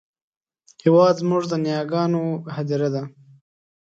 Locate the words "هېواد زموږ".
0.83-1.43